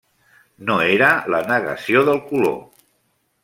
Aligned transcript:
No 0.69 0.77
era 0.93 1.11
la 1.35 1.41
negació 1.51 2.05
del 2.11 2.21
color. 2.33 2.59